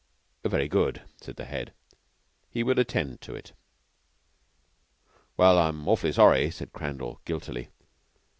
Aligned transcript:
Very 0.43 0.67
good, 0.67 1.03
said 1.21 1.35
the 1.35 1.45
Head, 1.45 1.75
he 2.49 2.63
would 2.63 2.79
attend 2.79 3.21
to 3.21 3.35
it. 3.35 3.53
"Well, 5.37 5.59
I'm 5.59 5.85
awf'ly 5.87 6.11
sorry," 6.11 6.49
said 6.49 6.73
Crandall 6.73 7.21
guiltily. 7.23 7.69